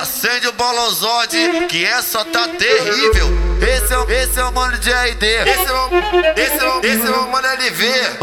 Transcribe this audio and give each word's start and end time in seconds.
Acende 0.00 0.48
o 0.48 0.52
bolozode, 0.52 1.66
que 1.68 1.84
essa 1.84 2.24
tá 2.24 2.48
terrível. 2.48 3.28
Esse 3.60 3.92
é 3.92 3.98
o, 3.98 4.10
esse 4.10 4.40
é 4.40 4.44
o 4.44 4.50
mano 4.50 4.78
de 4.78 4.90
RD. 4.90 5.26
Esse 5.26 5.66
é 5.66 5.72
o, 5.72 5.90
esse 6.36 6.64
é 6.64 6.68
o, 6.68 6.80
esse 6.82 7.06
é 7.06 7.10
o 7.10 7.30
mano 7.30 7.46
LV. 7.46 8.16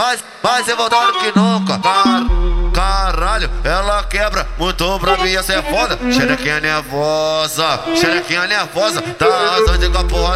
Eu 0.67 0.75
vou 0.75 0.89
dar 0.89 1.11
que 1.11 1.39
nunca. 1.39 1.77
Cara. 1.77 2.47
Caralho, 2.73 3.49
ela 3.63 4.03
quebra 4.03 4.47
muito 4.57 4.99
pra 4.99 5.17
mim, 5.17 5.35
essa 5.35 5.53
é 5.53 5.61
foda. 5.61 5.97
Xerequinha 6.11 6.59
nervosa, 6.59 7.79
xerequinha 7.95 8.45
nervosa. 8.45 9.01
Tá 9.01 9.25
com 9.25 9.31
a 9.31 9.65
porra 9.65 9.77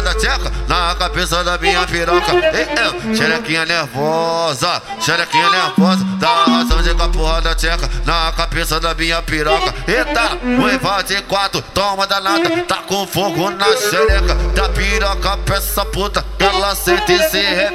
da 0.02 0.14
tcheca 0.14 0.52
na 0.68 0.94
cabeça 0.94 1.42
da 1.44 1.58
minha 1.58 1.86
piroca. 1.86 2.32
Ei, 2.32 3.14
xerequinha 3.14 3.64
nervosa, 3.64 4.82
xerequinha 5.00 5.50
nervosa. 5.50 6.06
Tá 6.20 6.28
arrasando 6.28 6.94
com 6.94 7.02
a 7.02 7.08
porra 7.08 7.40
da 7.40 7.54
tcheca 7.54 7.88
na 8.04 8.32
cabeça 8.32 8.80
da 8.80 8.94
minha 8.94 9.22
piroca. 9.22 9.74
Eita, 9.86 10.38
noiva 10.42 11.02
de 11.02 11.20
quatro, 11.22 11.62
toma 11.74 12.06
danada. 12.06 12.50
Tá 12.64 12.76
com 12.86 13.06
fogo 13.06 13.50
na 13.50 13.76
xereca 13.76 14.34
da 14.54 14.68
piroca 14.68 15.36
pra 15.38 15.56
essa 15.56 15.84
puta. 15.84 16.24
Ela 16.38 16.74
sente 16.74 17.12
e 17.12 17.28
se 17.28 17.40
re... 17.40 17.70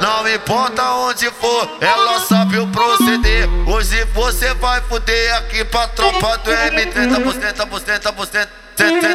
Não 0.00 0.28
importa 0.28 0.82
onde 0.92 1.30
for, 1.30 1.78
ela 1.80 2.20
sabe 2.20 2.58
o 2.58 2.66
proceder. 2.68 3.48
Hoje 3.66 4.04
você 4.14 4.54
vai 4.54 4.80
fuder 4.82 5.36
aqui 5.36 5.64
pra 5.64 5.88
tropa 5.88 6.38
do 6.38 6.50
M30 6.50 7.22
Bustenta, 7.22 7.66
bustenta, 7.66 8.12
bustenta 8.12 8.67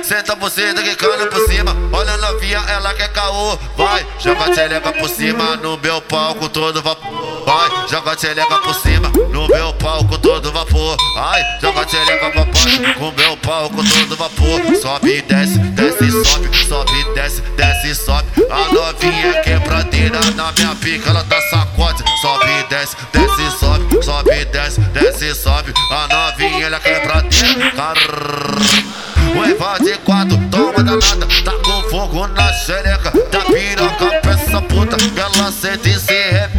Senta, 0.03 0.35
você 0.35 0.73
que 0.73 0.95
cana 0.95 1.27
por 1.27 1.47
cima. 1.47 1.75
Olha 1.91 2.17
novinha, 2.17 2.59
ela 2.67 2.93
quer 2.93 3.11
caô. 3.13 3.57
Vai, 3.77 4.05
joga 4.19 4.45
a 4.45 4.49
tchelega 4.49 4.93
por 4.93 5.09
cima 5.09 5.55
No 5.57 5.77
meu 5.77 5.99
palco 6.01 6.47
todo 6.47 6.81
vapor 6.81 7.43
Vai, 7.45 7.87
joga 7.89 8.11
a 8.11 8.15
tchelega 8.15 8.57
por 8.59 8.73
cima 8.75 9.11
No 9.29 9.47
meu 9.47 9.73
palco 9.73 10.17
todo 10.17 10.51
vapor. 10.51 10.95
Vai, 11.15 11.41
joga 11.61 11.81
a 11.81 11.85
tchelega 11.85 12.29
pra 12.31 12.45
baixo 12.45 12.93
Com 12.97 13.11
meu 13.11 13.37
palco 13.37 13.83
todo 13.83 14.15
vapor. 14.15 14.61
Sobe 14.81 15.21
desce, 15.23 15.57
desce 15.57 16.11
sobe 16.23 16.67
Sobe 16.67 17.13
desce, 17.13 17.41
desce 17.41 17.95
sobe. 17.95 18.27
A 18.49 18.73
novinha 18.73 19.41
quebradeira 19.41 20.19
na 20.35 20.51
minha 20.51 20.75
pica 20.75 21.09
Ela 21.09 21.23
dá 21.23 21.41
sacode 21.49 22.03
Sobe 22.21 22.63
desce, 22.69 22.95
desce 23.11 23.41
e 23.41 23.59
sobe 23.59 24.03
Sobe 24.03 24.45
desce, 24.45 24.79
desce 24.81 25.35
sobe. 25.35 25.73
A 25.91 26.07
novinha 26.07 26.65
ela 26.65 26.79
quebradeira 26.79 27.71
toma 27.71 28.82
danada. 30.97 31.27
Tá 31.43 31.51
com 31.63 31.89
fogo 31.89 32.27
na 32.27 32.53
xereca 32.53 33.11
Da 33.31 33.39
piroca 33.45 34.19
pra 34.21 34.31
essa 34.31 34.61
puta. 34.61 34.97
Ela 35.15 35.51
sente 35.51 35.89
e 35.89 35.99
se 35.99 36.49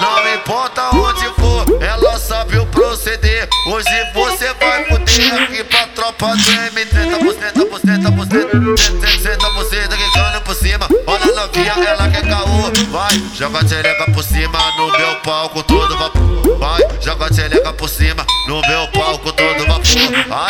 Não 0.00 0.34
importa 0.34 0.90
onde 0.94 1.24
for 1.34 1.82
Ela 1.82 2.18
sabe 2.18 2.58
o 2.58 2.66
proceder. 2.66 3.48
Hoje 3.66 3.88
você 4.14 4.52
vai 4.54 4.84
fuder 4.86 5.42
Aqui 5.42 5.64
pra 5.64 5.86
tropa 5.88 6.26
do 6.28 6.42
M30 6.42 7.22
Bustenta, 7.22 7.64
bustenta, 7.66 8.10
bustenta 8.10 8.52
Senta 9.22 9.50
você 9.50 9.86
daqui 9.88 10.12
cano 10.12 10.40
por 10.42 10.54
cima. 10.54 10.88
Olha 11.06 11.24
a 11.24 11.46
novinha, 11.46 11.72
ela 11.86 12.08
quer 12.08 12.22
caô. 12.28 12.72
Vai, 12.90 13.22
joga 13.34 13.58
a 13.60 13.68
xereca 13.68 14.10
por 14.12 14.22
cima 14.24 14.58
No 14.76 14.90
meu 14.92 15.16
palco 15.16 15.62
todo 15.62 15.96
vapor 15.96 16.58
Vai, 16.58 16.80
joga 17.00 17.26
a 17.26 17.32
xereca 17.32 17.72
por 17.72 17.88
cima 17.88 18.24
No 18.46 18.60
meu 18.62 18.88
palco 18.88 19.31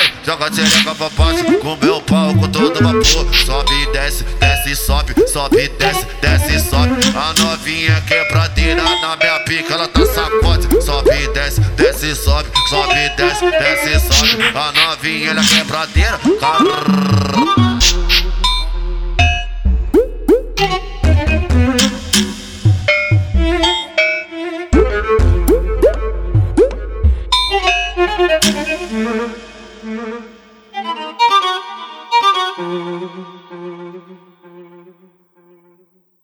Ai, 0.03 0.13
joga 0.25 0.51
xereca 0.53 0.95
pra 0.97 1.09
baixo 1.11 1.45
Com 1.61 1.77
meu 1.77 2.01
palco 2.01 2.49
todo 2.49 2.83
vapor. 2.83 3.05
Sobe 3.47 3.73
e 3.83 3.93
desce, 3.93 4.25
desce 4.25 4.71
e 4.73 4.77
sobe 4.77 5.15
Sobe 5.29 5.65
e 5.65 5.69
desce, 5.69 6.07
desce 6.21 6.57
e 6.57 6.61
sobe. 6.61 6.93
A 7.15 7.33
novinha 7.41 8.01
quebradeira 8.03 8.83
na 8.83 9.17
minha 9.17 9.39
pica 9.41 9.75
Ela 9.75 9.87
tá 9.87 10.05
sacode 10.07 10.83
Sobe 10.85 11.11
e 11.11 11.29
desce, 11.29 11.61
desce 11.61 12.11
e 12.11 12.15
sobe 12.17 12.51
Sobe 12.69 12.95
e 12.95 13.09
desce, 13.11 13.51
desce 13.51 13.91
e 13.91 14.01
sobe. 14.01 14.43
A 14.43 14.73
novinha 14.73 15.31
ela 15.31 15.41
é 15.41 15.45
quebradeira 15.45 16.19
Carrr. 16.41 17.53
Thank 28.93 29.52
Mm-hmm. 29.83 30.32